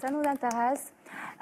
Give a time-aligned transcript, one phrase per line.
[0.00, 0.92] Ça nous intéresse.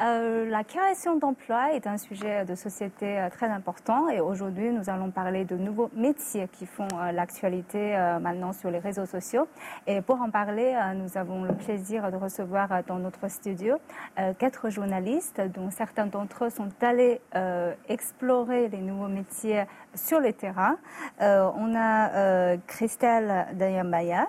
[0.01, 4.91] Euh, la création d'emplois est un sujet de société euh, très important et aujourd'hui nous
[4.91, 9.49] allons parler de nouveaux métiers qui font euh, l'actualité maintenant sur les réseaux sociaux.
[9.87, 13.77] Et pour en parler, nous avons le plaisir de recevoir dans notre studio
[14.39, 17.21] quatre journalistes dont certains d'entre eux sont allés
[17.89, 20.77] explorer les nouveaux métiers sur le terrain.
[21.21, 24.29] On a Christelle Dayambaya,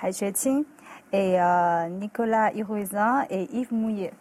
[0.00, 0.64] Tai Xueqing
[1.12, 4.12] et euh, Nicolas Hirouzin et Yves Mouillet.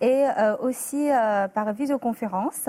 [0.00, 2.68] Et euh, aussi euh, par visioconférence,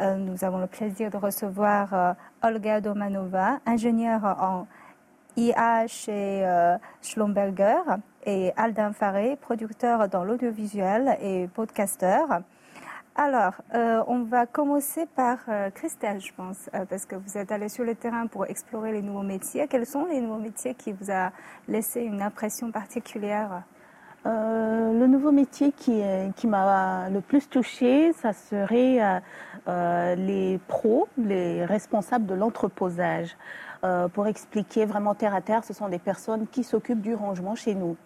[0.00, 4.66] nous avons le plaisir de recevoir Olga Domanova, ingénieure en
[5.36, 6.48] IA chez
[7.02, 12.40] Schlumberger, et Aldin Faré, producteur dans l'audiovisuel et podcasteur.
[13.14, 17.52] Alors, euh, on va commencer par euh, Christelle, je pense, euh, parce que vous êtes
[17.52, 19.68] allée sur le terrain pour explorer les nouveaux métiers.
[19.68, 21.30] Quels sont les nouveaux métiers qui vous a
[21.68, 23.64] laissé une impression particulière?
[24.24, 26.00] Le nouveau métier qui,
[26.36, 29.20] qui m'a le plus touché, ça serait
[29.66, 33.36] les pros, les responsables de l'entreposage.
[34.14, 37.74] Pour expliquer vraiment terre à terre, ce sont des personnes qui s'occupent du rangement chez
[37.74, 37.96] nous.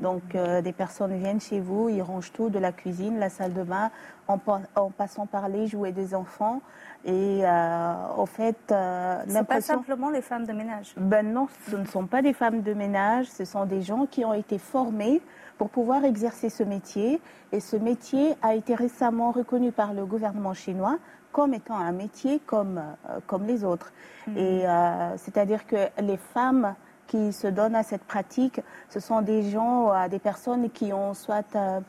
[0.00, 3.52] Donc, euh, des personnes viennent chez vous, ils rangent tout, de la cuisine, la salle
[3.54, 3.90] de bain,
[4.26, 6.60] en, pa- en passant par les jouets des enfants.
[7.04, 10.92] Et euh, au fait, euh, C'est pas simplement les femmes de ménage.
[10.96, 14.24] Ben non, ce ne sont pas des femmes de ménage, ce sont des gens qui
[14.24, 15.20] ont été formés
[15.58, 17.20] pour pouvoir exercer ce métier.
[17.52, 20.98] Et ce métier a été récemment reconnu par le gouvernement chinois
[21.32, 23.92] comme étant un métier comme, euh, comme les autres.
[24.36, 26.74] Et euh, c'est-à-dire que les femmes
[27.06, 31.14] qui se donnent à cette pratique, ce sont des gens, euh, des personnes qui ont
[31.14, 31.80] soit euh,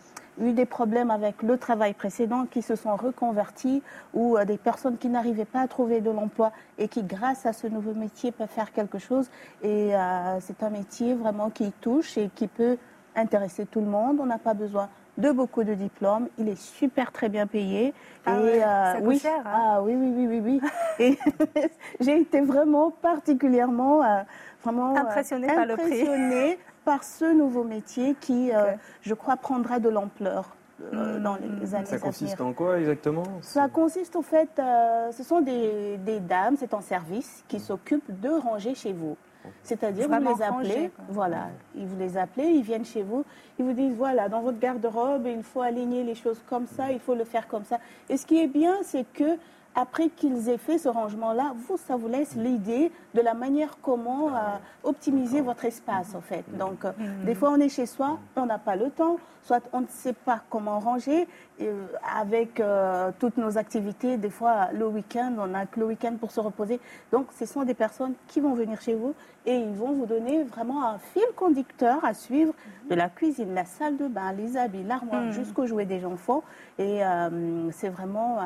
[0.42, 3.82] eu des problèmes avec le travail précédent, qui se sont reconvertis,
[4.14, 7.54] ou euh, des personnes qui n'arrivaient pas à trouver de l'emploi et qui, grâce à
[7.54, 9.30] ce nouveau métier, peuvent faire quelque chose.
[9.62, 9.92] Et
[10.40, 12.78] c'est un métier vraiment qui touche et qui peut
[13.16, 14.20] intéresser tout le monde.
[14.20, 16.28] On n'a pas besoin de beaucoup de diplômes.
[16.38, 17.94] Il est super très bien payé.
[18.26, 19.52] Ah et ouais, ça coûte oui, cher, hein.
[19.54, 20.70] ah oui, oui, oui, oui, oui.
[21.00, 21.18] Et
[22.00, 24.22] j'ai été vraiment particulièrement, euh,
[24.64, 25.86] vraiment euh, Impressionnée par le prix.
[25.86, 30.56] impressionnée par ce nouveau métier qui, euh, je crois, prendra de l'ampleur
[30.94, 32.50] euh, Mm, dans les années Ça à consiste venir.
[32.50, 33.24] en quoi exactement?
[33.42, 38.20] Ça consiste au fait, euh, ce sont des, des dames, c'est en service, qui s'occupent
[38.20, 39.16] de ranger chez vous.
[39.64, 43.26] C'est-à-dire, vous les appelez, voilà, ils vous les appelez, ils viennent chez vous,
[43.60, 47.00] ils vous disent, voilà, dans votre garde-robe, il faut aligner les choses comme ça, il
[47.00, 47.80] faut le faire comme ça.
[48.10, 49.38] Et ce qui est bien, c'est que
[49.76, 54.30] après qu'ils aient fait ce rangement-là, vous, ça vous laisse l'idée de la manière comment
[54.30, 54.40] euh,
[54.84, 56.44] optimiser votre espace, en fait.
[56.58, 56.92] Donc, euh,
[57.26, 60.14] des fois, on est chez soi, on n'a pas le temps, soit on ne sait
[60.14, 61.28] pas comment ranger,
[61.60, 61.86] et, euh,
[62.20, 66.32] avec euh, toutes nos activités, des fois, le week-end, on n'a que le week-end pour
[66.32, 66.80] se reposer.
[67.12, 69.14] Donc, ce sont des personnes qui vont venir chez vous
[69.46, 72.54] et ils vont vous donner vraiment un fil conducteur à suivre
[72.90, 75.32] de la cuisine, la salle de bain, les habits, l'armoire, Mhm.
[75.34, 76.44] jusqu'aux jouets des enfants.
[76.78, 78.38] Et euh, c'est vraiment...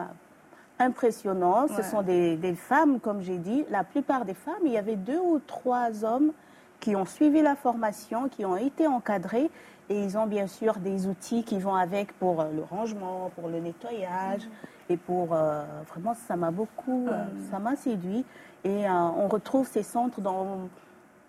[0.80, 1.68] impressionnant.
[1.68, 3.66] Ce sont des, des femmes, comme j'ai dit.
[3.70, 6.32] La plupart des femmes, il y avait deux ou trois hommes
[6.80, 9.50] qui ont suivi la formation, qui ont été encadrés.
[9.90, 13.48] Et ils ont bien sûr des outils qui vont avec pour euh, le rangement, pour
[13.48, 14.48] le nettoyage.
[14.90, 15.34] Et pour...
[15.34, 17.08] euh, vraiment, ça m'a beaucoup...
[17.08, 18.26] euh, ça m'a séduit.
[18.64, 20.68] Et euh, on retrouve ces centres dans,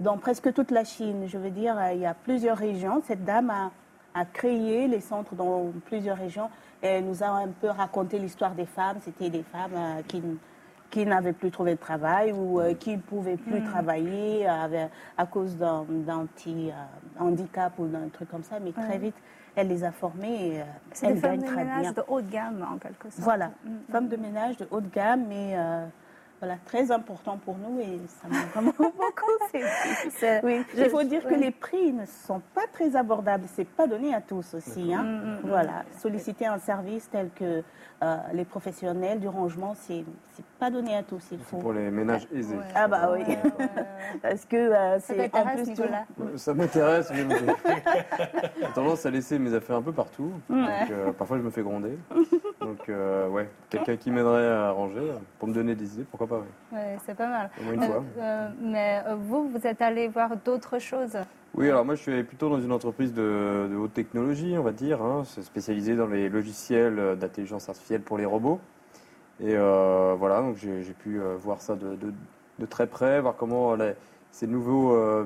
[0.01, 1.25] dans presque toute la Chine.
[1.27, 3.01] Je veux dire, il y a plusieurs régions.
[3.07, 3.71] Cette dame a,
[4.15, 6.49] a créé les centres dans plusieurs régions.
[6.83, 8.99] Elle nous a un peu raconté l'histoire des femmes.
[9.03, 10.23] C'était des femmes euh, qui,
[10.91, 14.91] qui n'avaient plus trouvé de travail ou euh, qui ne pouvaient plus travailler euh, avec-
[15.17, 15.85] à cause d'un
[16.27, 18.59] petit euh, handicap ou d'un truc comme ça.
[18.61, 19.17] Mais très vite,
[19.57, 19.93] elle les a
[20.61, 21.93] euh, C'est des femmes de ménage bien.
[21.93, 23.19] de haut de gamme, en quelque sorte.
[23.25, 23.93] Voilà, Mm, mm.
[23.93, 25.57] femmes de ménage de haut de gamme, mais
[26.41, 28.93] voilà, très important pour nous et ça m'a vraiment beaucoup.
[30.11, 33.45] C'est- Oui, je- il faut dire que les prix ne sont pas très abordables.
[33.55, 34.93] C'est pas donné à tous aussi.
[34.95, 35.03] Hein.
[35.03, 35.41] Mm, mm, mm.
[35.49, 37.63] Voilà, solliciter un service tel que
[38.03, 40.05] euh, les professionnels du rangement, c'est
[40.37, 41.23] c'est pas donné à tous.
[41.33, 41.59] Il faut.
[41.59, 42.57] Pour les ménages aisés.
[42.57, 42.63] Ouais.
[42.75, 43.69] Ah bah oui, Ouais, ouais, ouais.
[44.23, 45.67] parce que euh, Ça c'est en plus.
[45.69, 46.05] Nicolas?
[46.19, 47.37] Ouais, Ça m'intéresse, mais
[48.61, 50.33] j'ai tendance à laisser mes affaires un peu partout.
[50.49, 50.55] Mm.
[50.65, 51.97] Donc, euh, parfois, je me fais gronder.
[52.61, 56.27] Donc, euh, ouais, quelqu'un qui m'aiderait à ranger, euh, pour me donner des idées, pourquoi
[56.27, 56.45] pas, ouais.
[56.79, 57.51] Ouais, c'est pas mal.
[57.61, 58.05] au moins une Euh, fois.
[58.19, 61.17] euh, mais euh, vous, vous êtes allé voir d'autres choses?
[61.55, 64.73] Oui, alors moi, je suis plutôt dans une entreprise de, de haute technologie, on va
[64.73, 65.01] dire.
[65.03, 65.23] Hein.
[65.25, 68.61] C'est spécialisé dans les logiciels euh, d'intelligence artificielle pour les robots.
[69.41, 72.13] Et euh, voilà, donc j'ai pu euh, voir ça de, de-
[72.59, 73.95] de très près, voir comment les-
[74.33, 75.25] ces nouveaux, euh,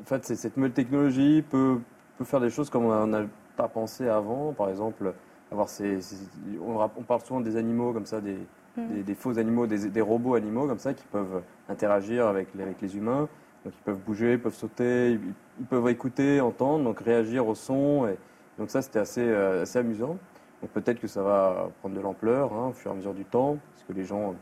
[0.00, 1.78] en fait, cette nouvelle technologie peut,
[2.16, 3.22] peut faire des choses comme on n'a
[3.56, 4.52] pas pensé avant.
[4.52, 5.12] Par exemple,
[5.50, 6.16] avoir ces, ces-
[6.64, 8.38] on, parle souvent des animaux comme ça, des,
[8.76, 8.88] Mhm.
[8.88, 12.64] des, des faux animaux, des, des robots animaux comme ça qui peuvent interagir avec les,
[12.64, 13.28] avec les humains.
[13.64, 15.20] Donc ils peuvent bouger, ils peuvent sauter, ils
[15.60, 18.06] ils peuvent écouter, entendre, donc réagir au son.
[18.08, 18.16] Et,
[18.58, 20.16] donc ça, c'était assez, assez amusant.
[20.64, 23.26] Donc peut-être que ça va prendre de l'ampleur hein, au fur et à mesure du
[23.26, 24.34] temps, parce que les gens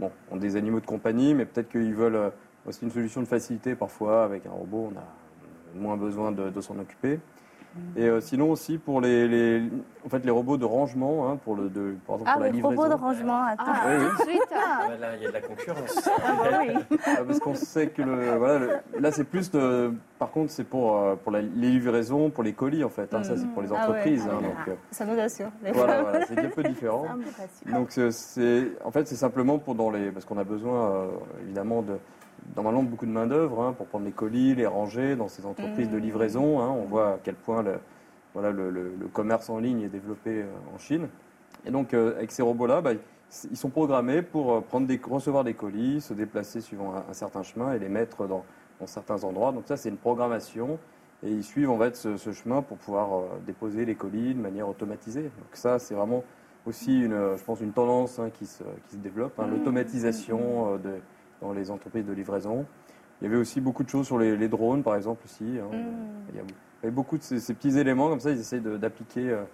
[0.00, 2.32] ont des animaux de compagnie, mais peut-être qu'ils veulent
[2.66, 3.76] aussi une solution de facilité.
[3.76, 5.04] Parfois, avec un robot, on a
[5.80, 7.20] moins besoin de s'en occuper.
[7.96, 9.62] Et euh, sinon aussi pour les, les,
[10.04, 12.48] en fait, les robots de rangement, hein, pour, le, de, par exemple, ah, pour la
[12.50, 12.82] livraison.
[12.82, 13.64] Ah, robots de rangement, attends.
[13.66, 14.38] Ah, oui, oui.
[14.54, 16.08] Ah, bah là, il y a de la concurrence.
[16.24, 16.98] Ah, bah oui.
[17.06, 20.98] Ah, parce qu'on sait que le, voilà, là, c'est plus de, par contre, c'est pour,
[20.98, 23.12] euh, pour la, les livraisons, pour les colis en fait.
[23.14, 24.26] Hein, Ça, c'est pour les entreprises.
[24.30, 24.44] Ah, ouais.
[24.44, 25.48] hein, donc, euh, ça nous assure.
[25.72, 27.06] Voilà, voilà c'est un peu différent.
[27.66, 31.06] donc, c'est, en fait, c'est simplement pour dans les, parce qu'on a besoin
[31.42, 31.94] évidemment de
[32.56, 35.96] normalement beaucoup de main-d'œuvre hein, pour prendre les colis, les ranger dans ces entreprises de
[35.96, 36.02] mmh.
[36.02, 36.60] livraison.
[36.60, 36.68] Hein.
[36.68, 37.78] on voit à quel point le,
[38.34, 41.08] voilà, le, commerce en ligne est développé euh, en Chine.
[41.66, 42.92] Et donc, euh, avec ces robots-là, bah,
[43.50, 47.42] ils sont programmés pour euh, prendre des, recevoir des colis, se déplacer suivant un, certain
[47.42, 48.44] chemin et les mettre dans,
[48.86, 49.52] certains endroits.
[49.52, 50.78] Donc ça, c'est une programmation.
[51.24, 55.22] Et ils suivent en fait ce, chemin pour pouvoir déposer les colis de manière automatisée.
[55.22, 56.24] Donc ça, c'est vraiment
[56.66, 59.50] aussi, une, je pense, une tendance hein, qui, se, qui, se, développe, mmh.
[59.50, 60.94] l'automatisation de
[61.42, 62.64] dans les entreprises de livraison.
[63.20, 65.44] Il y avait aussi beaucoup de choses sur les, drones, par exemple, aussi.
[65.44, 65.68] Hein.
[65.70, 66.30] Mm.
[66.30, 66.40] Il, y
[66.82, 69.44] avait beaucoup de ces, petits éléments, comme ça, ils essayent d'appliquer, euh,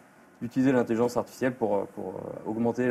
[0.40, 2.88] d'utiliser l'intelligence artificielle pour, euh, pour euh, augmenter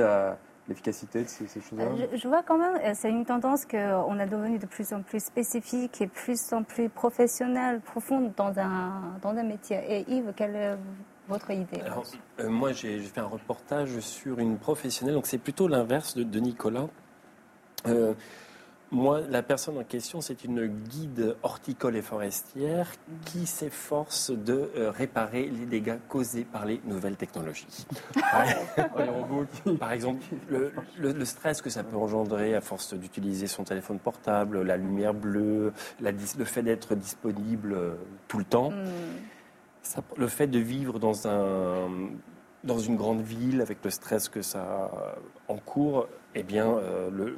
[0.67, 4.67] l'efficacité de ces, choses-là je, vois quand même, c'est une tendance qu'on a devenu de
[4.67, 9.79] plus en plus spécifique et plus en plus professionnelle, profonde dans un, dans un métier.
[9.89, 10.77] Et Yves, quelle est
[11.27, 11.81] votre idée?
[12.47, 16.88] Moi, j'ai fait un reportage sur une professionnelle, donc c'est plutôt l'inverse de, de, Nicolas.
[18.91, 22.89] Moi, la personne en question, c'est une guide horticole et forestière
[23.25, 27.85] qui s'efforce de euh, réparer les dégâts causés par les nouvelles technologies.
[29.79, 34.77] par exemple, le, stress que ça peut engendrer à force d'utiliser son téléphone portable, la
[34.77, 37.95] lumière bleue, le fait d'être disponible euh,
[38.29, 40.01] tout le temps, hmm.
[40.15, 41.89] le fait de vivre dans un
[42.63, 44.91] dans une grande ville avec le stress que ça
[45.47, 47.37] encourt, eh bien, euh, le,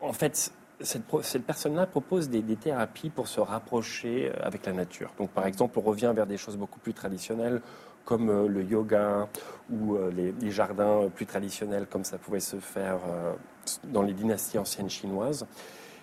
[0.00, 5.12] en fait, cette, personne-là propose des, thérapies pour se rapprocher euh, avec la nature.
[5.18, 7.60] Donc, par exemple, on revient vers des choses beaucoup plus traditionnelles,
[8.04, 9.28] comme euh, le yoga
[9.70, 10.10] ou euh,
[10.40, 12.98] les, jardins plus traditionnels, comme ça pouvait se faire
[13.84, 15.46] dans les dynasties anciennes chinoises.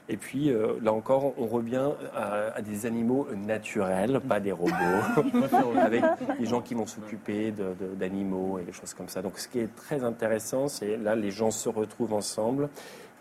[0.09, 4.71] Et puis, là encore, on revient à, des animaux naturels, pas des robots,
[5.81, 6.01] avec
[6.39, 7.53] des gens qui vont s'occuper
[7.99, 9.21] d'animaux et des choses comme ça.
[9.21, 12.69] Donc, ce qui est très intéressant, c'est là, les gens se retrouvent ensemble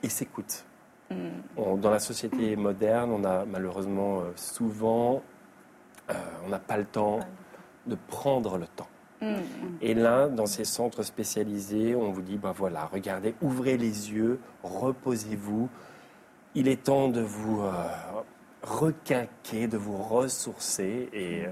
[0.05, 0.65] et s'écoutent.
[1.57, 5.23] Dans la société moderne, on a malheureusement euh, souvent,
[6.11, 6.15] euh,
[6.45, 7.21] on n'a pas le temps
[7.87, 8.89] de prendre le temps.
[9.21, 9.37] Mm.
[9.81, 14.41] Et là, dans ces centres spécialisés, on vous dit, ben voilà, regardez, ouvrez les yeux,
[14.63, 15.69] reposez-vous.
[16.55, 17.73] Il est temps de vous euh,
[18.63, 21.09] requinquer, de vous ressourcer.
[21.13, 21.45] Et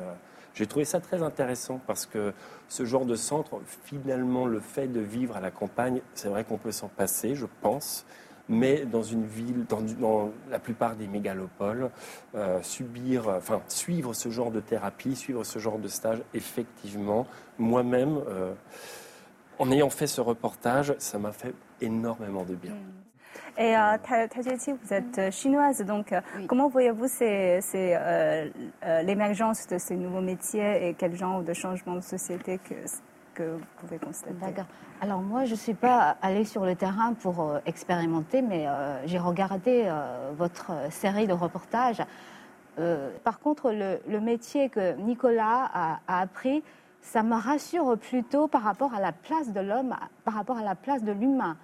[0.54, 2.32] j'ai trouvé ça très intéressant parce que
[2.68, 6.58] ce genre de centre, finalement, le fait de vivre à la campagne, c'est vrai qu'on
[6.58, 8.06] peut s'en passer, je pense
[8.48, 11.90] mais dans une ville, dans, la plupart des mégalopoles,
[12.34, 17.26] euh, subir, enfin suivre ce genre de thérapie, suivre ce genre de stage, effectivement,
[17.58, 18.52] moi-même, euh,
[19.58, 22.74] en ayant fait ce reportage, ça m'a fait énormément de bien.
[22.74, 23.04] Mm.
[23.56, 23.96] Et euh,
[24.82, 26.12] vous êtes euh, chinoise, donc
[26.48, 27.06] comment voyez-vous
[28.82, 32.74] l'émergence de ces nouveaux métiers et quel genre de changement de société que
[33.34, 34.64] que vous pouvez constater D'accord.
[35.00, 39.06] Alors moi, je ne suis pas allée sur le terrain pour euh, expérimenter, mais euh,
[39.06, 42.02] j'ai regardé euh, votre série de reportages.
[43.22, 46.62] par contre, le, métier que Nicolas a, appris,
[47.02, 50.74] ça me rassure plutôt par rapport à la place de l'homme, par rapport à la
[50.74, 51.56] place de l'humain.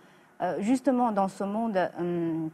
[0.58, 2.50] justement, dans ce monde hum,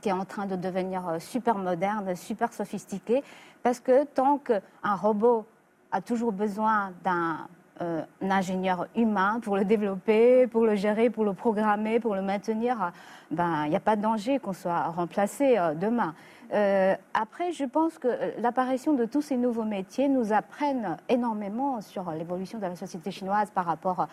[0.00, 3.22] qui est en train de devenir super moderne, super sophistiqué,
[3.62, 5.46] parce que tant qu'un robot
[5.92, 7.48] a toujours besoin d'un
[7.82, 12.22] euh, un ingénieur humain pour le développer, pour le gérer, pour le programmer, pour le
[12.22, 12.92] maintenir,
[13.32, 16.14] ben il n'y a pas de danger qu'on soit remplacé euh, demain.
[16.52, 18.06] Euh, après, je pense que
[18.40, 23.50] l'apparition de tous ces nouveaux métiers nous apprennent énormément sur l'évolution de la société chinoise
[23.50, 24.06] par rapport,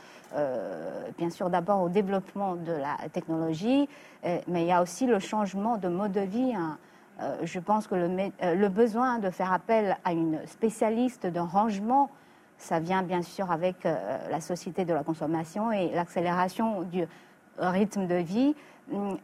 [1.20, 3.88] bien sûr, d'abord au développement de la technologie,
[4.48, 6.56] mais il y a aussi le changement de mode de vie.
[6.56, 6.78] Hein.
[7.44, 12.10] je pense que le, le, besoin de faire appel à une spécialiste d'un rangement
[12.62, 17.06] ça vient bien sûr avec euh, la société de la consommation et l'accélération du
[17.58, 18.56] rythme de vie.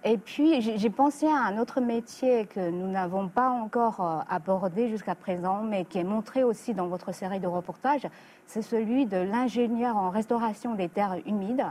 [0.03, 4.88] Et puis, j'ai pensé à un autre métier que nous n'avons pas encore euh, abordé
[4.88, 8.08] jusqu'à présent, mais qui est montré aussi dans votre série de reportages.
[8.46, 11.65] C'est celui de l'ingénieur en restauration des terres humides.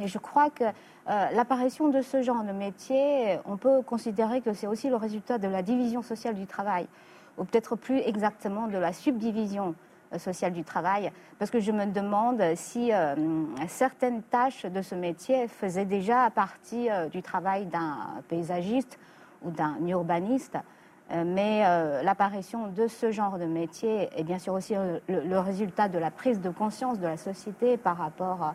[0.00, 4.52] Et je crois que euh, l'apparition de ce genre de métier, on peut considérer que
[4.52, 6.86] c'est aussi le résultat de la division sociale du travail
[7.38, 9.74] ou peut-être plus exactement de la subdivision
[10.16, 12.90] sociale du travail, parce que je me demande si
[13.68, 18.98] certaines tâches de ce métier faisaient déjà partie du travail d'un paysagiste
[19.42, 20.56] ou d'un urbaniste.
[21.10, 21.60] Mais
[22.02, 24.74] l'apparition de ce genre de métier est bien sûr aussi
[25.08, 28.54] le, résultat de la prise de conscience de la société par rapport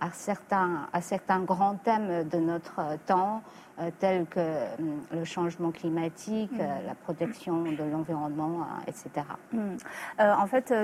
[0.00, 3.42] à certains, à certains grands thèmes de notre temps,
[3.80, 4.40] euh, tels que
[4.80, 9.24] hum, le changement climatique, euh, la protection de l'environnement, euh, etc.
[9.52, 9.76] Mm.
[10.18, 10.74] en fait,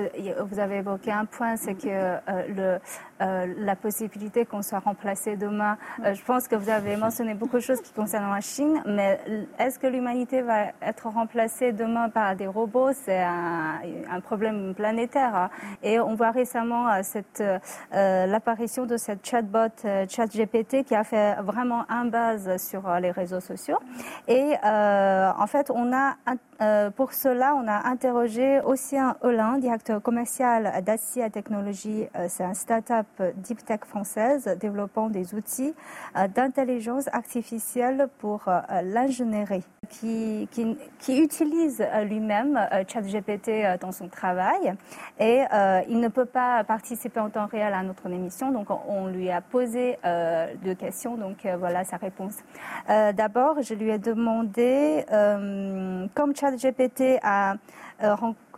[0.48, 2.78] vous avez évoqué un point, c'est que le,
[3.20, 7.80] la possibilité qu'on soit remplacé demain, je pense que vous avez mentionné beaucoup de choses
[7.80, 9.18] qui concernent la Chine, mais
[9.58, 12.92] est-ce que l'humanité va être remplacée demain par des robots?
[12.92, 15.34] C'est un, un, problème planétaire.
[15.34, 15.50] Hein.
[15.82, 17.42] Et on voit récemment cette,
[17.92, 19.74] l'apparition de cette chatbot
[20.08, 23.78] ChatGPT qui a fait vraiment un base sur les réseaux sociaux.
[24.28, 26.16] Et euh, en fait, on a,
[26.60, 32.06] euh, pour cela, on a interrogé Océan Olin, directeur commercial d'Acia Technologies.
[32.28, 33.06] C'est un start-up
[33.36, 35.74] deep tech française développant des outils
[36.34, 38.48] d'intelligence artificielle pour
[38.82, 40.48] l'ingénierie qui,
[40.98, 44.74] qui, utilise euh, lui-même euh, ChatGPT euh, dans son travail
[45.18, 45.42] et
[45.88, 49.40] il ne peut pas participer en temps réel à notre émission, donc on, lui a
[49.40, 49.98] posé
[50.64, 52.36] deux questions, donc voilà sa réponse.
[52.88, 55.04] D'abord, je lui ai demandé,
[56.14, 57.56] comme ChatGPT a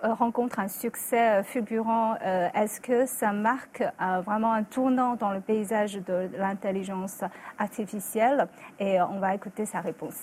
[0.02, 2.16] rencontre un succès fulgurant,
[2.54, 3.82] est-ce que ça marque
[4.24, 7.20] vraiment un tournant dans le paysage de l'intelligence
[7.58, 8.48] artificielle?
[8.80, 10.16] Et on va écouter sa réponse.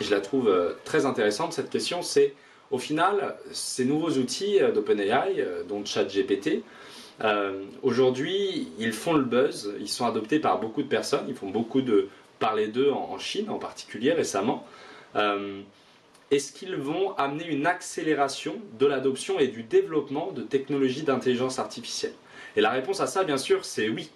[0.00, 2.34] Je la trouve euh, très intéressante cette question, c'est
[2.70, 6.62] au final, ces nouveaux outils euh, d'OpenAI, euh, dont ChatGPT,
[7.82, 11.82] aujourd'hui, ils font le buzz, ils sont adoptés par beaucoup de personnes, ils font beaucoup
[11.82, 14.64] de parler d'eux en, Chine en particulier récemment.
[16.30, 22.14] Est-ce qu'ils vont amener une accélération de l'adoption et du développement de technologies d'intelligence artificielle?
[22.56, 24.10] Et la réponse à ça, bien sûr, c'est oui.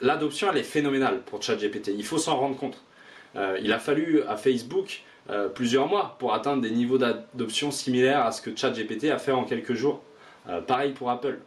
[0.00, 2.82] L'adoption, elle est phénoménale pour ChatGPT, il faut s'en rendre compte.
[3.36, 8.24] Euh, il a fallu à Facebook euh, plusieurs mois pour atteindre des niveaux d'adoption similaires
[8.24, 10.02] à ce que ChatGPT a fait en quelques jours.
[10.48, 11.38] Euh, pareil pour Apple.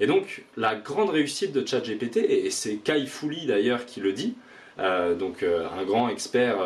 [0.00, 4.34] Et donc, la grande réussite de ChatGPT, et c'est Kai Fu d'ailleurs qui le dit,
[4.76, 6.56] donc un grand expert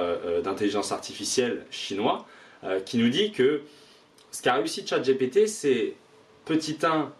[0.42, 2.26] d'intelligence artificielle chinois,
[2.84, 3.62] qui nous dit que
[4.30, 5.94] ce qu'a réussi ChatGPT, c'est
[6.44, 7.12] petit 1,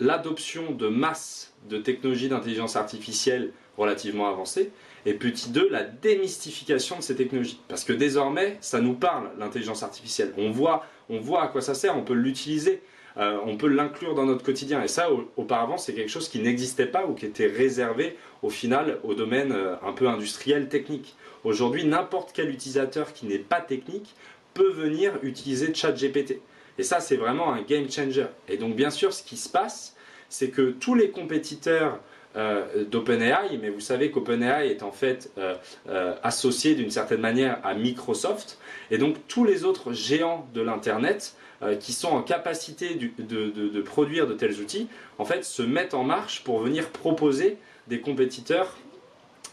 [0.00, 4.70] l'adoption de masse de technologies d'intelligence artificielle relativement avancées,
[5.06, 7.60] et petit 2, la démystification de ces technologies.
[7.68, 10.32] Parce que désormais, ça nous parle, l'intelligence artificielle.
[10.36, 12.82] On voit, on voit à quoi ça sert, on peut l'utiliser,
[13.16, 14.82] euh, on peut l'inclure dans notre quotidien.
[14.82, 18.98] Et ça, auparavant, c'est quelque chose qui n'existait pas ou qui était réservé, au final,
[19.02, 21.16] au domaine euh, un peu industriel, technique.
[21.42, 24.14] Aujourd'hui, n'importe quel utilisateur qui n'est pas technique
[24.54, 26.40] peut venir utiliser ChatGPT.
[26.78, 28.26] Et ça, c'est vraiment un game changer.
[28.48, 29.96] Et donc, bien sûr, ce qui se passe,
[30.28, 32.00] c'est que tous les compétiteurs
[32.36, 35.56] euh, d'OpenAI, mais vous savez qu'OpenAI est en fait euh,
[35.88, 38.58] euh, associé d'une certaine manière à Microsoft,
[38.92, 41.34] et donc tous les autres géants de l'Internet
[41.78, 44.88] qui sont en capacité de, produire de tels outils,
[45.18, 48.78] en fait, se mettent en marche pour venir proposer des compétiteurs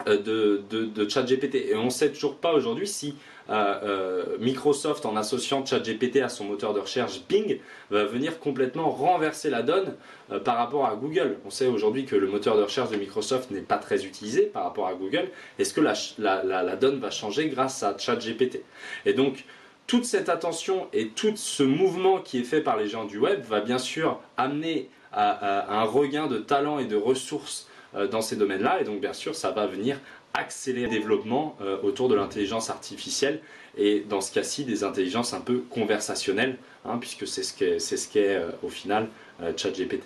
[0.06, 1.56] de, de, ChatGPT.
[1.56, 3.16] Et on ne sait toujours pas aujourd'hui si
[3.50, 9.50] euh, Microsoft, en associant ChatGPT à son moteur de recherche Bing, va venir complètement renverser
[9.50, 9.96] la donne
[10.32, 11.38] euh, par rapport à Google.
[11.46, 14.64] On sait aujourd'hui que le moteur de recherche de Microsoft n'est pas très utilisé par
[14.64, 15.30] rapport à Google.
[15.60, 18.64] Est-ce que la, donne va changer grâce à ChatGPT?
[19.06, 19.46] Et donc,
[19.88, 23.42] toute cette attention et tout ce mouvement qui est fait par les gens du web
[23.46, 28.36] va bien sûr amener à, un regain de talent et de ressources euh, dans ces
[28.36, 28.82] domaines-là.
[28.82, 29.98] Et donc, bien sûr, ça va venir
[30.38, 33.40] accélérer le développement euh, autour de l'intelligence artificielle
[33.76, 38.08] et dans ce cas-ci des intelligences un peu conversationnelles, hein, puisque c'est ce qu'est ce
[38.08, 39.08] qu'est euh, au final
[39.42, 40.04] euh, ChatGPT.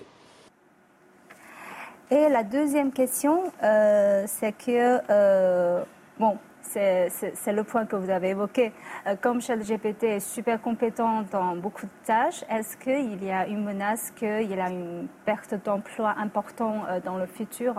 [2.09, 5.81] Et la deuxième question, c'est que,
[6.19, 8.71] bon, c'est le point que vous avez évoqué.
[9.07, 13.63] Euh, comme ChatGPT est super compétent dans beaucoup de tâches, est-ce qu'il y a une
[13.63, 17.75] menace qu'il y a une perte d'emploi importante euh, dans le futur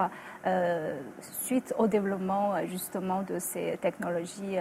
[0.46, 4.56] euh, suite au développement justement de ces technologies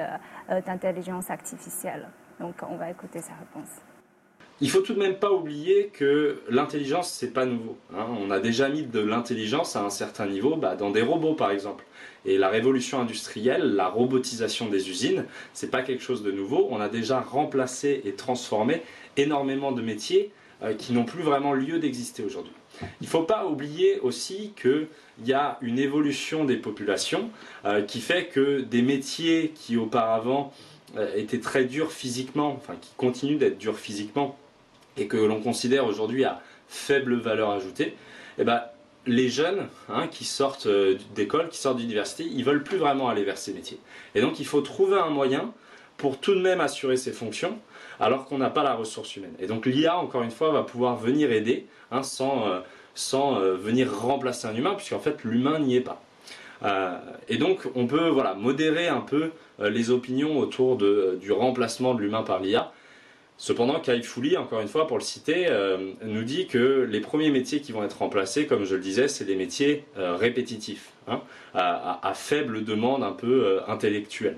[0.66, 2.08] d'intelligence artificielle?
[2.40, 3.82] Donc on va écouter sa réponse.
[4.64, 7.78] Il faut tout de même pas oublier que l'intelligence, c'est pas nouveau.
[7.96, 8.06] Hein.
[8.20, 11.50] On a déjà mis de l'intelligence à un certain niveau bah, dans des robots, par
[11.50, 11.84] exemple.
[12.26, 16.68] Et la révolution industrielle, la robotisation des usines, c'est pas quelque chose de nouveau.
[16.72, 18.84] On a déjà remplacé et transformé
[19.18, 20.32] énormément de métiers
[20.64, 22.54] euh, qui n'ont plus vraiment lieu d'exister aujourd'hui.
[23.02, 24.88] Il ne faut pas oublier aussi qu'il
[25.26, 27.30] y a une évolution des populations
[27.66, 30.54] euh, qui fait que des métiers qui auparavant
[31.16, 34.38] était très dur physiquement, enfin qui continue d'être dur physiquement,
[34.98, 37.96] et que l'on considère aujourd'hui à faible valeur ajoutée,
[38.38, 38.62] eh ben,
[39.08, 40.68] les jeunes hein, qui sortent
[41.16, 43.80] d'école, qui sortent d'université, ils veulent plus vraiment aller vers ces métiers.
[44.16, 45.54] Et donc il faut trouver un moyen
[46.02, 47.60] pour tout de même assurer ces fonctions,
[48.00, 49.36] alors qu'on n'a pas la ressource humaine.
[49.40, 52.60] Et donc l'IA, encore une fois, va pouvoir venir aider hein, sans, euh,
[52.96, 56.02] sans euh, venir remplacer un humain, puisqu'en fait l'humain n'y est pas.
[56.64, 56.98] Euh,
[57.30, 59.30] et donc on peut voilà, modérer un peu
[59.60, 62.72] les opinions autour de, du remplacement de l'humain par l'IA.
[63.44, 65.48] Cependant, Kai Fouli, encore une fois, pour le citer,
[66.04, 69.26] nous dit que les premiers métiers qui vont être remplacés, comme je le disais, c'est
[69.26, 71.22] des métiers répétitifs, hein,
[71.56, 74.38] à, faible demande un peu intellectuelle.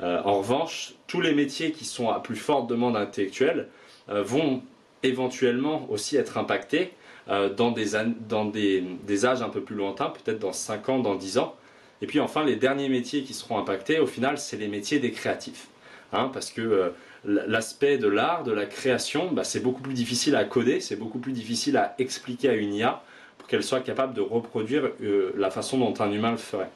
[0.00, 3.68] Euh, en revanche, tous les métiers qui sont à plus forte demande intellectuelle
[4.08, 4.62] euh, vont
[5.02, 6.92] éventuellement aussi être impactés
[7.28, 7.90] euh, dans, des,
[8.28, 11.56] dans des, des, âges un peu plus lointains, peut-être dans 5 ans, dans 10 ans.
[12.00, 15.10] Et puis enfin, les derniers métiers qui seront impactés, au final, c'est les métiers des
[15.10, 15.68] créatifs.
[16.12, 16.92] Hein, parce que
[17.24, 21.18] l'aspect de l'art, de la création, bah, c'est beaucoup plus difficile à coder, c'est beaucoup
[21.18, 23.02] plus difficile à expliquer à une IA
[23.38, 26.70] pour qu'elle soit capable de reproduire la façon dont un humain le ferait.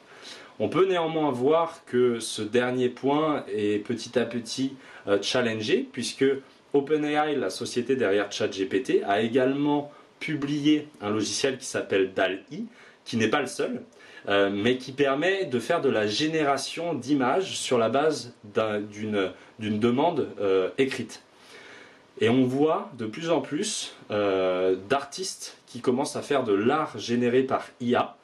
[0.59, 4.73] On peut néanmoins voir que ce dernier point est petit à petit
[5.07, 6.25] euh, challengé, puisque
[6.73, 12.65] OpenAI, la société derrière ChatGPT, a également publié un logiciel qui s'appelle DAL-I,
[13.03, 13.81] qui n'est pas le seul,
[14.27, 20.29] euh, mais qui permet de faire de la génération d'images sur la base d'une demande
[20.39, 21.23] euh, écrite.
[22.21, 27.41] Et on voit de plus en plus d'artistes qui commencent à faire de l'art généré
[27.41, 28.15] par IA,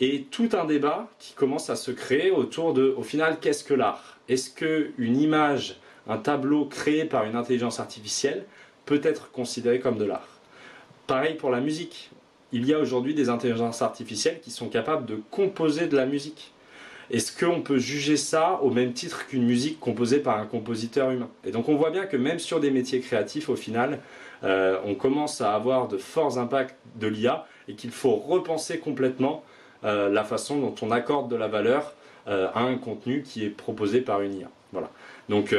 [0.00, 3.72] et tout un débat qui commence à se créer autour de, au final, qu'est-ce que
[3.72, 4.18] l'art?
[4.28, 5.76] Est-ce qu'une image,
[6.08, 8.44] un tableau créé par une intelligence artificielle
[8.84, 10.26] peut être considéré comme de l'art?
[11.06, 12.10] Pareil pour la musique.
[12.52, 16.52] Il y a aujourd'hui des intelligences artificielles qui sont capables de composer de la musique.
[17.10, 21.28] Est-ce qu'on peut juger ça au même titre qu'une musique composée par un compositeur humain?
[21.44, 24.00] Et donc on voit bien que même sur des métiers créatifs, au final,
[24.44, 29.44] euh, on commence à avoir de forts impacts de l'IA et qu'il faut repenser complètement
[29.84, 31.94] euh, la façon dont on accorde de la valeur
[32.28, 34.50] euh, à un contenu qui est proposé par une IA.
[34.72, 34.90] Voilà.
[35.28, 35.54] Donc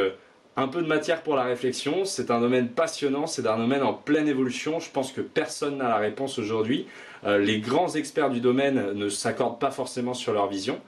[0.56, 2.06] un peu de matière pour la réflexion.
[2.06, 4.80] C'est un domaine passionnant, c'est un domaine en pleine évolution.
[4.80, 6.88] Je pense que personne n'a la réponse aujourd'hui.
[7.26, 10.80] les grands experts du domaine ne s'accordent pas forcément sur leur vision.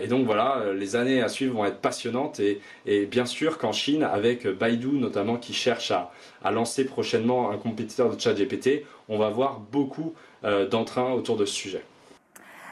[0.00, 2.40] et donc voilà, les années à suivre vont être passionnantes.
[2.40, 6.10] Et, bien sûr qu'en Chine, avec Baidu notamment qui cherche à,
[6.42, 11.54] à, lancer prochainement un compétiteur de ChatGPT, on va voir beaucoup d'entrain autour de ce
[11.54, 11.84] sujet.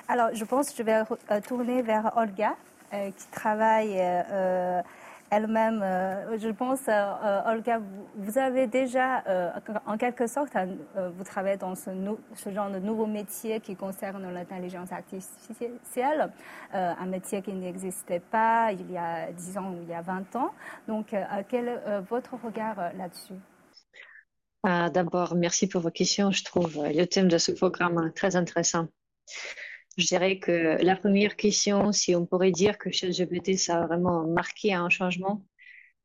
[0.09, 2.55] Alors, je pense que je vais euh, tourner vers Olga,
[2.95, 3.99] euh, qui travaille
[5.33, 5.81] euh, elle-même.
[6.39, 6.89] je pense,
[7.47, 7.81] Olga,
[8.17, 9.23] vous, avez déjà,
[9.87, 10.57] en quelque sorte,
[10.97, 11.91] vous travaillez dans ce,
[12.35, 16.31] ce, genre de nouveau métier qui concerne l'intelligence artificielle,
[16.73, 20.37] un métier qui n'existait pas il y a 10 ans ou il y a 20
[20.37, 20.53] ans.
[20.89, 21.15] Donc,
[21.49, 23.35] quel est votre regard là-dessus?
[24.63, 26.33] Ah, D'abord, merci pour vos questions.
[26.33, 28.89] Je trouve le thème de ce programme très intéressant.
[29.97, 33.87] Je dirais que la première question, si on pourrait dire que chez GPT, ça a
[33.87, 35.45] vraiment marqué un changement,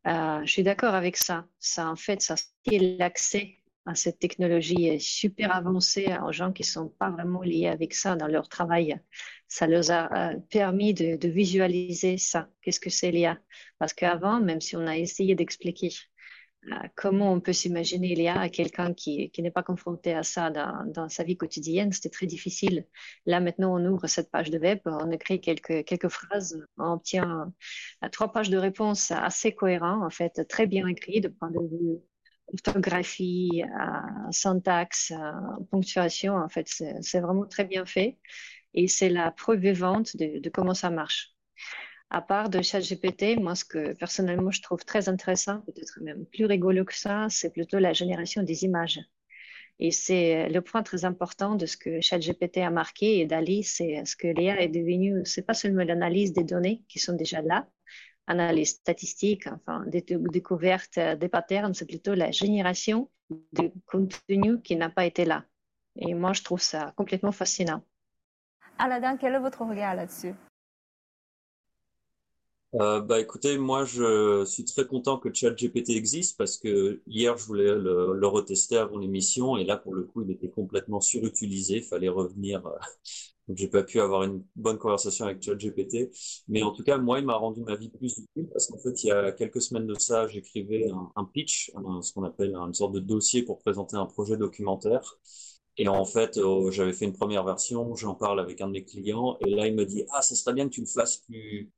[0.08, 1.46] euh, je suis d'accord avec ça.
[1.60, 6.88] Ça, en fait, ça l'accès à cette technologie super avancée aux gens qui ne sont
[6.88, 9.00] pas vraiment liés avec ça dans leur travail.
[9.48, 12.50] Ça leur a euh, permis de, visualiser ça.
[12.62, 13.40] Qu'est-ce que c'est l'IA
[13.80, 15.90] Parce qu'avant, même si on a essayé d'expliquer
[16.96, 20.86] comment on peut s'imaginer l'IA à quelqu'un qui, qui n'est pas confronté à ça dans,
[20.86, 22.86] dans sa vie quotidienne, c'était très difficile.
[23.26, 27.52] Là, maintenant, on ouvre cette page de web, on écrit quelques, quelques phrases, on obtient
[28.04, 31.60] euh, trois pages de réponses assez cohérentes, en fait, très bien écrites de point de
[31.60, 32.00] vue
[32.54, 35.14] orthographie, euh, syntaxe,
[35.72, 38.20] ponctuation, en fait, c'est vraiment très bien fait.
[38.74, 41.36] Et c'est la preuve vivante de comment ça marche
[42.12, 46.46] à part de ChatGPT, moi, ce que personnellement je trouve très intéressant, peut-être même plus
[46.46, 49.00] rigolo que ça, c'est plutôt la génération des images.
[49.80, 54.04] Et c'est le point très important de ce que ChatGPT a marqué et Dali, c'est
[54.06, 57.68] ce que l'IA est devenu, c'est pas seulement l'analyse des données qui sont déjà là,
[58.28, 63.10] analyse statistique, enfin, des découvertes des patterns, c'est plutôt la génération
[63.54, 65.46] de contenu qui n'a pas été là.
[65.96, 67.84] Et moi, je trouve ça complètement fascinant.
[68.78, 70.34] Aladdin, quel est votre regard là-dessus?
[72.76, 77.46] Euh, bah écoutez, moi je suis très content que ChatGPT existe parce que hier je
[77.46, 81.78] voulais le, le retester avant l'émission et là pour le coup il était complètement surutilisé,
[81.78, 82.66] il fallait revenir.
[82.66, 82.72] Euh,
[83.50, 86.12] donc j'ai pas pu avoir une bonne conversation avec ChatGPT,
[86.48, 89.04] mais en tout cas moi il m'a rendu ma vie plus utile parce qu'en fait
[89.04, 92.94] il y a quelques semaines de ça j'écrivais un, pitch, ce qu'on appelle une sorte
[92.94, 95.18] de dossier pour présenter un projet documentaire.
[95.78, 98.84] Et en fait, euh, j'avais fait une première version, j'en parle avec un de mes
[98.84, 101.72] clients, et là il me dit ah ça serait bien que tu le fasses plus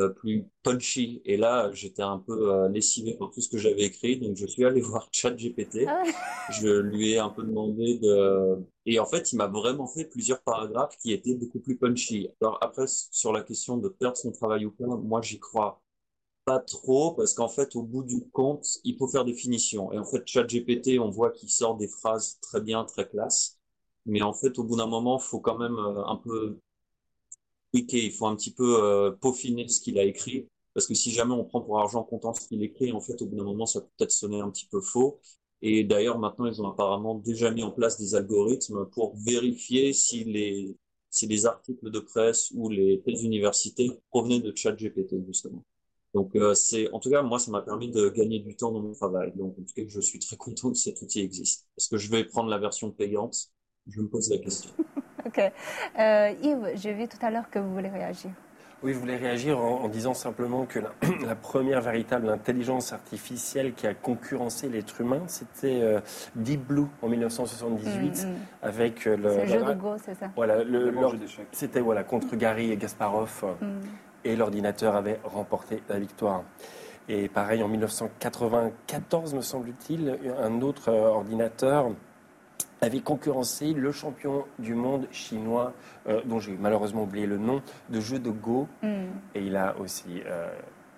[0.00, 1.22] euh, plus punchy.
[1.24, 4.46] Et là, j'étais un peu euh, lessivé par tout ce que j'avais écrit, donc je
[4.46, 5.86] suis allé voir ChatGPT.
[5.86, 6.02] Ah
[6.50, 8.58] Je lui ai un peu demandé de...
[8.86, 12.28] Et en fait, il m'a vraiment fait plusieurs paragraphes qui étaient beaucoup plus punchy.
[12.40, 15.80] Alors après, sur la question de perdre son travail ou pas, moi, j'y crois
[16.44, 19.92] pas trop, parce qu'en fait, au bout du compte, il faut faire des finitions.
[19.92, 23.58] Et en fait, ChatGPT, on voit qu'il sort des phrases très bien, très classe.
[24.06, 26.60] Mais en fait, au bout d'un moment, il faut quand même euh, un peu
[27.74, 31.32] il faut un petit peu euh, peaufiner ce qu'il a écrit, parce que si jamais
[31.32, 33.80] on prend pour argent comptant ce qu'il écrit, en fait, au bout d'un moment, ça
[33.80, 35.20] peut peut-être sonner un petit peu faux.
[35.62, 40.24] Et d'ailleurs, maintenant, ils ont apparemment déjà mis en place des algorithmes pour vérifier si
[40.24, 40.76] les,
[41.46, 45.64] articles de presse ou les thèses universités provenaient de ChatGPT, justement.
[46.12, 48.80] Donc, euh, c'est, en tout cas, moi, ça m'a permis de gagner du temps dans
[48.80, 49.32] mon travail.
[49.36, 51.66] Donc, en tout cas, je suis très content que cet outil existe.
[51.78, 53.50] Est-ce que je vais prendre la version payante?
[53.86, 54.70] Je me pose la question.
[55.26, 55.40] Ok.
[55.98, 58.30] Euh, Yves, j'ai vu tout à l'heure que vous voulez réagir.
[58.82, 60.78] Oui, je voulais réagir en, disant simplement que
[61.26, 66.00] la, première véritable intelligence artificielle qui a concurrencé l'être humain, c'était euh,
[66.36, 68.34] Deep Blue en 1978 mm, mm.
[68.62, 69.30] avec euh, le.
[69.30, 70.26] C'est le jeu de Go, c'est ça?
[70.36, 70.92] Voilà, le,
[71.52, 73.66] c'était voilà contre Gary et Gasparov mm.
[74.26, 76.42] et l'ordinateur avait remporté la victoire.
[77.08, 81.90] Et pareil en 1994, me semble-t-il, un autre ordinateur
[82.84, 85.72] avait concurrencé le champion du monde chinois,
[86.08, 88.68] euh, dont j'ai malheureusement oublié le nom, de jeu de Go.
[88.82, 88.88] Mm.
[89.34, 90.48] Et il a aussi euh,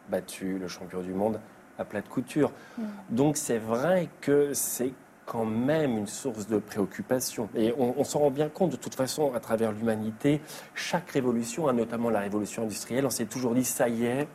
[0.08, 1.40] battu le champion du monde
[1.78, 2.52] à plat de couture.
[2.78, 2.82] Mm.
[3.10, 4.92] Donc c'est vrai que c'est
[5.26, 7.48] quand même une source de préoccupation.
[7.56, 10.40] Et on, s'en rend bien compte de toute façon à travers l'humanité.
[10.74, 14.28] Chaque révolution, hein, notamment la révolution industrielle, on s'est toujours dit ça y est,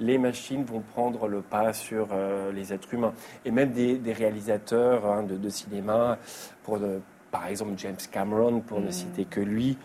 [0.00, 3.12] les machines vont prendre le pas sur euh, les êtres humains.
[3.44, 6.18] Et même des, réalisateurs hein, de, cinéma,
[6.62, 6.78] pour
[7.30, 8.92] par exemple James Cameron, pour ne mm.
[8.92, 9.78] citer que lui,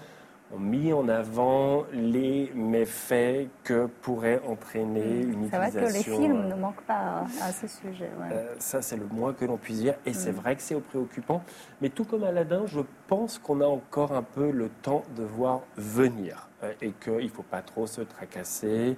[0.54, 5.32] ont mis en avant les méfaits que pourrait entraîner mm.
[5.34, 5.72] une utilisation.
[5.72, 8.10] C'est vrai que les films ne manquent pas à ce sujet.
[8.32, 9.96] Euh, ça, c'est le moins que l'on puisse dire.
[10.06, 10.36] Et c'est mm.
[10.36, 11.44] vrai que c'est préoccupant.
[11.82, 15.62] Mais tout comme Aladdin, je pense qu'on a encore un peu le temps de voir
[15.78, 16.48] venir.
[16.64, 18.96] Euh, et qu'il ne faut pas trop se tracasser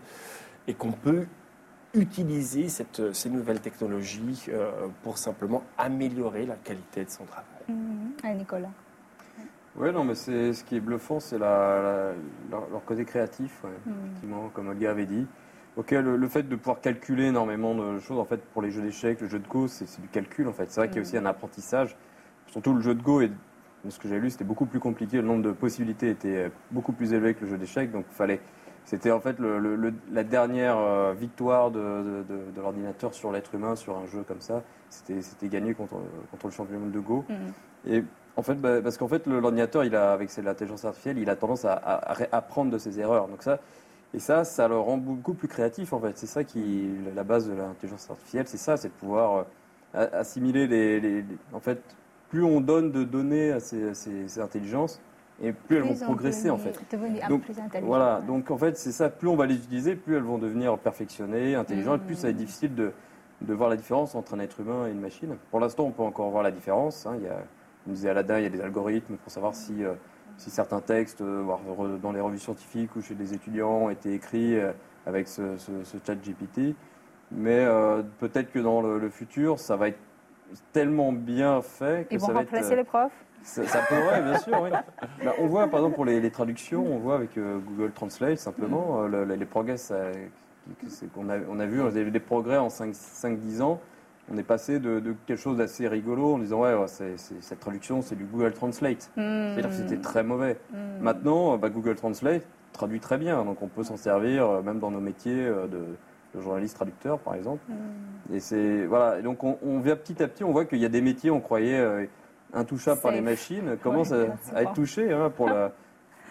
[0.68, 1.26] et qu'on peut
[1.94, 7.46] utiliser cette, ces nouvelles technologies euh, pour simplement améliorer la qualité de son travail.
[7.70, 8.38] Mmh.
[8.38, 8.72] Nicolas.
[9.76, 12.14] Oui, non, mais c'est ce qui est bluffant, c'est la,
[12.50, 13.90] leur, côté créatif, mmh.
[14.06, 15.26] effectivement, comme Olga avait dit.
[15.76, 19.22] Ok, le, fait de pouvoir calculer énormément de choses, en fait, pour les jeux d'échecs,
[19.22, 20.70] le jeu de Go, c'est du calcul, en fait.
[20.70, 21.26] C'est vrai qu'il y a aussi mmh.
[21.26, 21.96] un apprentissage.
[22.48, 23.32] Surtout le jeu de Go, et
[23.90, 25.18] ce que j'ai lu, c'était beaucoup plus compliqué.
[25.18, 28.40] Le nombre de possibilités était beaucoup plus élevé que le jeu d'échecs, donc il fallait
[28.86, 29.38] c'était en fait
[30.12, 32.24] la dernière euh, victoire de,
[32.56, 34.62] l'ordinateur sur l'être humain sur un jeu comme ça.
[34.90, 35.96] C'était gagné contre,
[36.32, 37.26] contre le championnat de Go.
[37.30, 37.92] Mm.
[37.92, 38.04] Et
[38.36, 41.66] en fait, bah, parce qu'en fait, l'ordinateur, il a, avec l'intelligence artificielle, il a tendance
[41.66, 41.76] à,
[42.32, 43.28] apprendre de ses erreurs.
[43.28, 43.60] Donc ça,
[44.14, 46.18] et ça, ça le rend beaucoup plus créatif en fait.
[46.18, 49.46] C'est ça qui, la base de l'intelligence artificielle, c'est ça, c'est de pouvoir
[49.96, 51.82] euh, assimiler les, En fait,
[52.30, 55.00] plus on donne de données à ces intelligences,
[55.44, 56.80] et plus, elles vont progresser en fait.
[57.30, 57.44] Donc,
[57.82, 60.78] voilà, donc en fait c'est ça, plus on va les utiliser, plus elles vont devenir
[60.78, 62.40] perfectionnées, intelligentes, plus ça va être mmh.
[62.40, 62.92] difficile de,
[63.42, 65.36] de, voir la différence entre un être humain et une machine.
[65.52, 67.16] Pour l'instant on peut encore voir la différence, hein.
[67.18, 67.44] il y a,
[67.84, 69.94] comme disait Aladdin, il y a des algorithmes pour savoir si, euh,
[70.38, 71.44] si certains textes, euh,
[72.02, 74.72] dans les revues scientifiques ou chez des étudiants, ont été écrits euh,
[75.06, 76.76] avec ce, ce, chat GPT.
[77.32, 77.66] Mais
[78.20, 79.98] peut-être que dans le, futur, ça va être
[80.72, 84.70] tellement bien fait que Ils vont ça remplacer les profs ça, pourrait, bien sûr, oui.
[85.24, 89.04] Bah, on voit, par exemple, pour les, traductions, on voit avec euh, Google Translate, simplement,
[89.04, 89.14] mm.
[89.14, 89.76] euh, les progrès
[91.14, 93.82] qu'on a, on a vu, on a des progrès en 5-10 ans.
[94.32, 98.24] On est passé de, quelque chose d'assez rigolo en disant, ouais, cette traduction, c'est du
[98.24, 99.12] Google Translate.
[99.18, 99.54] Mm.
[99.54, 100.58] C'est-à-dire que c'était très mauvais.
[100.72, 100.78] Mm.
[101.02, 104.90] Maintenant, bah, Google Translate traduit très bien, donc on peut s'en servir, euh, même dans
[104.90, 105.98] nos métiers de,
[106.42, 107.62] journaliste traducteur par exemple.
[108.34, 109.22] Et c'est voilà.
[109.22, 111.42] donc on, on, vient petit à petit, on voit qu'il y a des métiers, on
[111.42, 112.08] croyait
[112.54, 115.12] intouchable par les machines commence à, être touché.
[115.12, 115.72] Hein, pour la...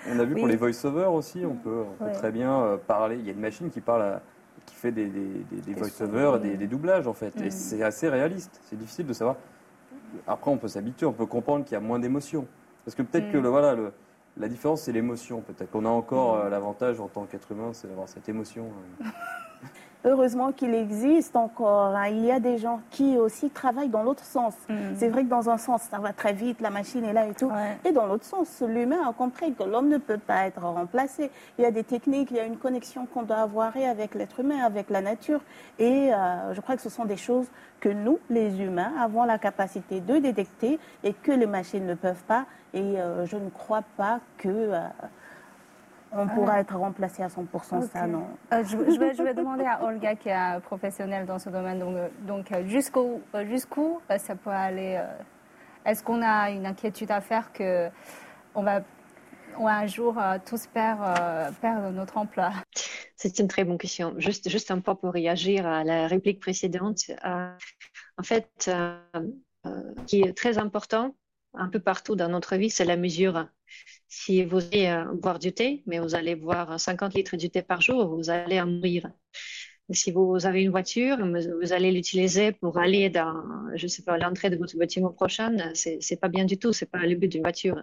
[0.08, 1.84] On a vu pour les voice-over aussi, on peut,
[2.14, 3.16] très bien euh, parler.
[3.18, 4.20] Il y a une machine qui parle,
[4.66, 7.40] qui fait des, des, voice-over, des, des, doublages en fait.
[7.40, 7.50] Et mm.
[7.50, 8.60] c'est assez réaliste.
[8.64, 9.36] C'est difficile de savoir.
[10.26, 12.46] Après, on peut s'habituer, on peut comprendre qu'il y a moins d'émotions.
[12.84, 13.42] Parce que peut-être que mm.
[13.42, 13.92] le, voilà, le,
[14.36, 15.40] la différence, c'est l'émotion.
[15.40, 16.40] Peut-être qu'on a encore mm.
[16.40, 18.66] euh, l'avantage en tant qu'être humain, c'est d'avoir cette émotion.
[19.00, 19.04] Euh.
[20.04, 21.94] heureusement qu'il existe encore.
[21.96, 22.08] Hein.
[22.08, 24.54] Il y a des gens qui aussi travaillent dans l'autre sens.
[24.68, 24.74] Mm.
[24.96, 27.34] C'est vrai que dans un sens, ça va très vite, la machine est là et
[27.34, 27.50] tout.
[27.84, 31.30] Et dans l'autre sens, l'humain a compris que l'homme ne peut pas être remplacé.
[31.58, 34.40] Il y a des techniques, il y a une connexion qu'on doit avoir avec l'être
[34.40, 35.40] humain, avec la nature.
[35.78, 37.46] Et euh, je crois que ce sont des choses
[37.80, 42.22] que nous, les humains, avons la capacité de détecter et que les machines ne peuvent
[42.24, 42.46] pas.
[42.74, 44.48] Et euh, je ne crois pas que...
[44.48, 44.78] Euh,
[46.14, 48.26] on pourra être remplacé à 100%, ça non.
[48.50, 51.96] je, vais, je, vais, demander à Olga, qui est professionnelle dans ce domaine, donc,
[52.26, 55.02] donc jusqu'où jusqu'où ça peut aller
[55.84, 57.88] Est-ce qu'on a une inquiétude à faire que
[58.54, 58.82] on va
[59.58, 61.14] un jour tous perdre,
[61.60, 62.50] perdre notre emploi?
[63.22, 64.14] C'est une très bonne question.
[64.18, 67.08] Juste, juste un peu pour réagir à la réplique précédente.
[67.24, 67.56] Euh,
[68.18, 68.98] en fait, euh,
[69.64, 71.14] euh, qui est très important
[71.54, 73.48] un peu partout dans notre vie, c'est la mesure.
[74.08, 77.80] Si vous allez boire du thé, mais vous allez boire 50 litres de thé par
[77.80, 79.10] jour, vous allez en mourir.
[79.90, 81.18] Si vous avez une voiture,
[81.60, 83.34] vous allez l'utiliser pour aller dans,
[83.74, 86.90] je sais pas, l'entrée de votre bâtiment prochain, c'est, c'est pas bien du tout, c'est
[86.90, 87.80] pas le but d'une voiture.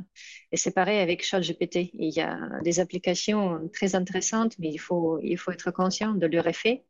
[0.51, 1.91] Et c'est pareil avec ChatGPT.
[1.93, 6.25] Il y a des applications très intéressantes, mais il faut, il faut être conscient de
[6.27, 6.83] leur effet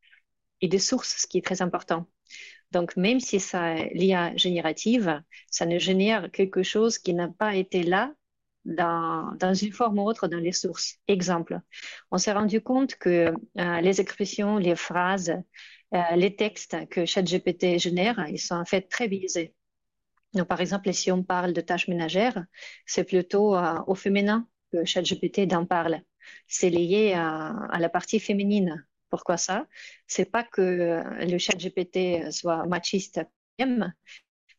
[0.61, 2.07] et des sources, ce qui est très important.
[2.71, 7.83] Donc, même si ça l'IA générative, ça ne génère quelque chose qui n'a pas été
[7.83, 8.13] là
[8.65, 10.97] dans, une forme ou autre dans les sources.
[11.07, 11.59] Exemple,
[12.11, 15.33] on s'est rendu compte que euh, les expressions, les phrases,
[15.93, 19.55] euh, les textes que ChatGPT génère, ils sont en fait très biaisés.
[20.33, 22.45] Donc, par exemple, si on parle de tâches ménagères,
[22.85, 26.01] c'est plutôt euh, au féminin que ChatGPT en parle.
[26.47, 28.85] C'est lié à, la partie féminine.
[29.09, 29.67] Pourquoi ça?
[30.07, 33.21] C'est pas que le ChatGPT soit machiste,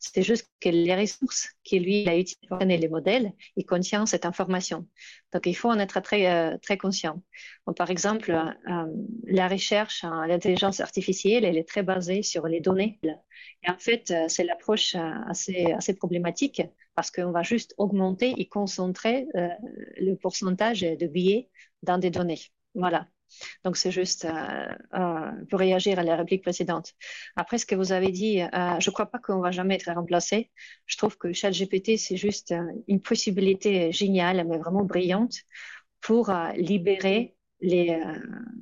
[0.00, 4.24] c'est juste que les ressources qu'il lui a utilisées pour les modèles, il contient cette
[4.24, 4.88] information.
[5.32, 7.22] Donc, il faut en être très, euh, très conscient.
[7.76, 8.86] par exemple, euh,
[9.24, 12.98] la recherche en l'intelligence artificielle, elle est très basée sur les données.
[13.02, 14.96] Et en fait, euh, c'est l'approche
[15.28, 16.62] assez, assez problématique
[16.94, 21.48] parce qu'on va juste augmenter et concentrer le pourcentage de billets
[21.82, 22.40] dans des données.
[22.74, 23.06] Voilà.
[23.64, 26.92] Donc, c'est juste euh, euh, pour réagir à la réplique précédente.
[27.36, 28.46] Après, ce que vous avez dit, euh,
[28.80, 30.50] je ne crois pas qu'on va jamais être remplacé.
[30.86, 32.54] Je trouve que ChatGPT, c'est juste
[32.88, 35.34] une possibilité géniale, mais vraiment brillante
[36.00, 38.00] pour libérer les,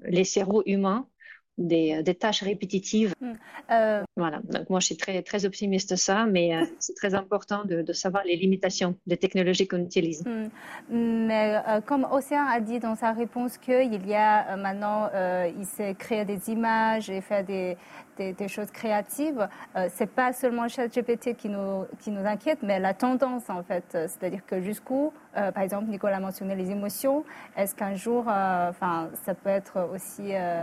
[0.03, 1.09] les cerveaux humains
[1.59, 3.15] des, des, tâches répétitives.
[3.21, 3.33] Hmm.
[3.71, 4.03] Euh...
[4.17, 4.41] Voilà.
[4.45, 7.83] Donc moi, je suis très très optimiste de ça, mais euh, c'est très important de,
[7.83, 10.25] de, savoir les limitations des technologies qu'on utilise.
[10.25, 10.49] Hmm.
[10.91, 15.11] Mais euh, comme Océan a dit dans sa réponse qu'il y a euh, maintenant,
[15.59, 17.77] il sait créer des images et faire des,
[18.17, 19.49] des, des choses créatives.
[19.91, 23.85] c'est pas seulement ChatGPT qui nous qui nous inquiète, mais la tendance en fait.
[23.93, 27.25] C'est-à-dire que jusqu'où, par exemple, Nicolas a mentionné les émotions.
[27.57, 30.63] Est-ce qu'un jour, enfin, ça peut être aussi euh,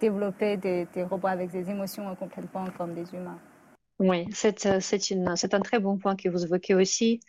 [0.00, 3.38] développer des, robots avec des émotions complètement comme des humains.
[3.98, 7.20] Oui, c'est un très bon point que vous évoquez aussi.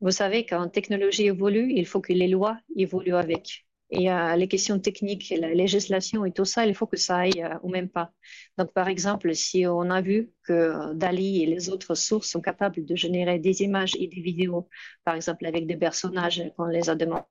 [0.00, 3.66] Vous savez qu'en technologie évolue, il faut que les lois évoluent avec.
[3.94, 7.42] Et euh, les questions techniques, la législation et tout ça, il faut que ça aille
[7.42, 8.10] euh, au même pas.
[8.56, 12.86] Donc, par exemple, si on a vu que Dali et les autres sources sont capables
[12.86, 14.66] de générer des images et des vidéos,
[15.04, 17.26] par exemple avec des personnages qu'on les a demandés,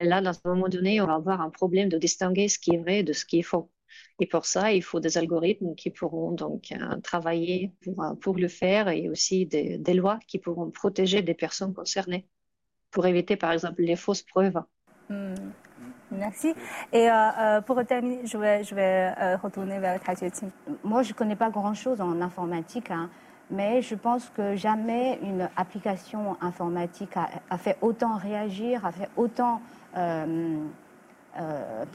[0.00, 2.78] là, dans un moment donné, on va avoir un problème de distinguer ce qui est
[2.78, 3.70] vrai de ce qui est faux.
[4.20, 8.36] Et pour ça, il faut des algorithmes qui pourront donc euh, travailler pour, euh, pour,
[8.36, 12.26] le faire et aussi des, lois qui pourront protéger des personnes concernées
[12.90, 14.60] pour éviter, par exemple, les fausses preuves.
[15.08, 15.34] Hmm.
[16.10, 16.54] Merci.
[16.92, 20.48] Et euh, pour terminer, je vais, je vais retourner vers Tadjetin.
[20.82, 22.90] Moi, je ne connais pas grand-chose en informatique.
[22.90, 23.10] Hein
[23.50, 29.60] mais je pense que jamais une application informatique a, fait autant réagir, a fait autant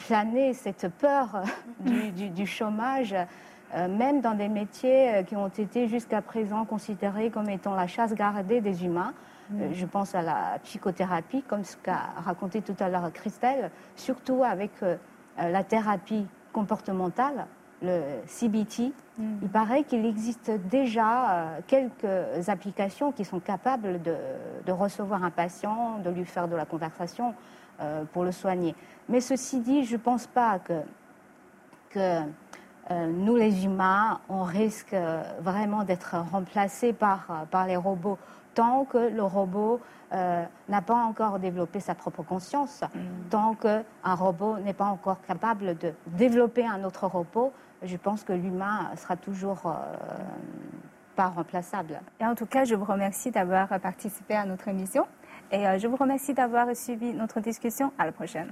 [0.08, 1.44] planer cette peur
[2.36, 3.14] du, chômage,
[3.76, 8.14] euh, même dans des métiers qui ont été jusqu'à présent considérés comme étant la chasse
[8.14, 9.14] gardée des humains.
[9.50, 9.74] Mm.
[9.74, 14.72] je pense à la psychothérapie, comme ce qu'a raconté tout à l'heure Christelle, surtout avec
[15.38, 17.46] la thérapie comportementale
[17.84, 18.94] le CBT.
[19.18, 19.24] Mm.
[19.44, 26.00] Il paraît qu'il existe déjà euh, quelques applications qui sont capables de, recevoir un patient,
[26.00, 27.36] de lui faire de la conversation
[27.82, 28.74] euh, pour le soigner.
[29.10, 30.82] Mais ceci dit, je ne pense pas que,
[31.90, 32.22] que
[32.92, 34.96] euh, nous, les humains, on risque
[35.42, 38.18] vraiment d'être remplacés par, par les robots
[38.54, 39.80] tant que le robot
[40.12, 43.30] n'a pas encore développé sa propre conscience, mm.
[43.32, 43.84] tant qu'un
[44.16, 47.52] robot n'est pas encore capable de développer un autre robot,
[47.84, 49.72] je pense que l'humain sera toujours euh,
[51.16, 52.00] pas remplaçable.
[52.20, 55.06] Et en tout cas, je vous remercie d'avoir participé à notre émission
[55.52, 57.92] et euh, je vous remercie d'avoir suivi notre discussion.
[57.98, 58.52] À la prochaine.